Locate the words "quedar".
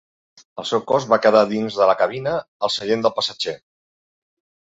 1.25-1.43